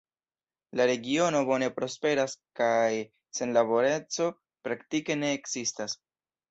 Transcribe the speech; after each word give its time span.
La 0.79 0.87
regiono 0.91 1.41
bone 1.49 1.67
prosperas 1.75 2.35
kaj 2.61 2.89
senlaboreco 3.41 4.33
praktike 4.69 5.23
ne 5.25 5.35
ekzistas. 5.41 6.01